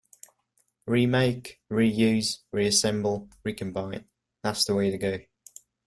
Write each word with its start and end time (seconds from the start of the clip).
Remake, 0.87 1.61
reuse, 1.69 2.39
reassemble, 2.51 3.29
recombine- 3.45 4.05
that's 4.43 4.65
the 4.65 4.73
way 4.73 4.89
to 4.89 4.97
go. 4.97 5.19